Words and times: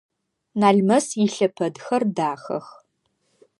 Налмэс 0.59 1.07
илъэпэдхэр 1.25 2.03
дахэх. 2.15 2.67